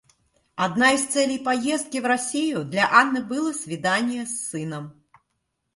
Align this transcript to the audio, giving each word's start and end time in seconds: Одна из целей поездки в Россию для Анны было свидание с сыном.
Одна 0.55 0.93
из 0.93 1.05
целей 1.09 1.37
поездки 1.37 1.99
в 1.99 2.07
Россию 2.07 2.65
для 2.65 2.91
Анны 2.91 3.21
было 3.23 3.53
свидание 3.53 4.25
с 4.25 4.47
сыном. 4.49 4.99